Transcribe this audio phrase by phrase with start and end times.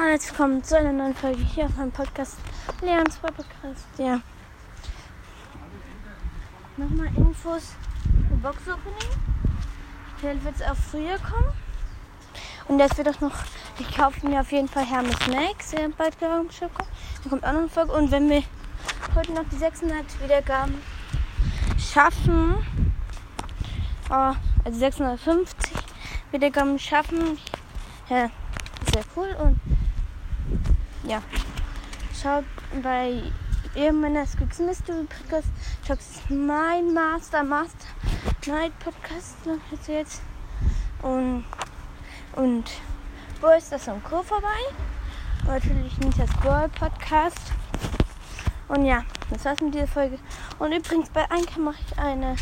[0.00, 2.36] Hallo, jetzt willkommen zu einer neuen Folge hier auf meinem Podcast.
[2.82, 4.20] Leons Podcast, ja.
[6.76, 7.74] Nochmal Infos
[8.28, 9.10] für Box Opening.
[10.18, 11.52] Vielleicht wird es auch früher kommen.
[12.68, 13.34] Und das wird auch noch,
[13.80, 16.60] ich kaufe mir auf jeden Fall Hermes Max, der bald kommt.
[16.60, 16.70] Dann
[17.28, 17.92] kommt auch noch eine Folge.
[17.92, 18.44] Und wenn wir
[19.16, 20.80] heute noch die 600 Wiedergaben
[21.76, 22.54] schaffen,
[24.10, 24.34] oh,
[24.64, 25.72] also 650
[26.30, 27.36] Wiedergaben schaffen,
[28.08, 28.30] ja,
[28.92, 29.58] sehr cool und
[31.04, 31.22] ja,
[32.20, 32.44] schaut
[32.82, 33.22] bei
[33.92, 35.48] meiner Squeaks Mystery Podcast,
[35.86, 35.98] schaut
[36.28, 37.86] mein Master Master
[38.46, 39.36] Night Podcast
[39.86, 40.22] jetzt
[41.02, 41.44] und
[42.34, 42.64] und
[43.40, 44.48] wo ist das am Co vorbei?
[45.46, 47.52] Natürlich nicht das World Podcast.
[48.68, 50.18] Und ja, das war's mit dieser Folge.
[50.58, 52.36] Und übrigens bei Einka mache ich eine,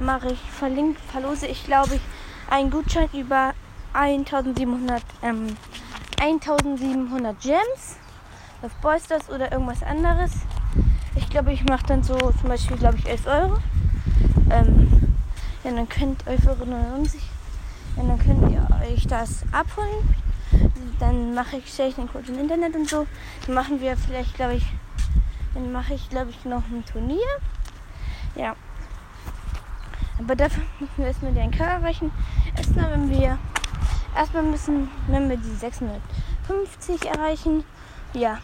[0.00, 2.00] mache ich verlinkt, verlose ich glaube ich
[2.50, 3.54] einen Gutschein über
[3.92, 5.56] 1700 ähm,
[6.20, 7.96] 1700 Gems
[8.62, 10.32] auf Boysters oder irgendwas anderes.
[11.16, 13.58] Ich glaube, ich mache dann so zum Beispiel, glaube ich, 11 Euro.
[14.50, 15.14] Ähm,
[15.62, 16.58] ja, dann könnt 11,99 Euro.
[17.96, 20.16] Ja, dann könnt ihr euch das abholen.
[20.98, 23.06] Dann mache ich, stelle ich den Code im Internet und so.
[23.46, 24.66] Dann machen wir vielleicht, glaube ich,
[25.54, 27.18] dann mache ich, glaube ich, noch ein Turnier.
[28.34, 28.56] Ja.
[30.18, 32.10] Aber dafür müssen wir erstmal den K erreichen.
[32.56, 33.23] Erstmal, wenn wir
[34.16, 37.64] erstmal müssen, wenn wir die 650 erreichen,
[38.12, 38.38] ja,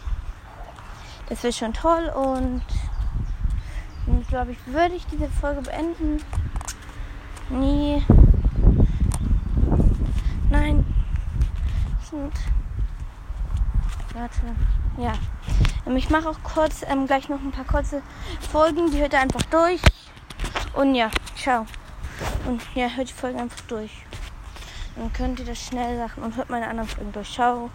[1.29, 2.61] das wäre schon toll und
[4.19, 6.21] ich glaube ich, würde ich diese Folge beenden.
[7.49, 8.03] Nie.
[10.49, 10.85] Nein.
[12.11, 12.33] Und
[14.13, 14.41] warte.
[14.97, 15.13] Ja.
[15.85, 18.01] Ähm, ich mache auch kurz ähm, gleich noch ein paar kurze
[18.51, 18.91] Folgen.
[18.91, 19.81] Die hört ihr einfach durch.
[20.73, 21.65] Und ja, ciao.
[22.47, 23.91] Und ja, hört die Folge einfach durch.
[24.95, 27.31] Dann könnt ihr das schnell sagen und hört meine anderen Folgen durch.
[27.31, 27.71] Ciao.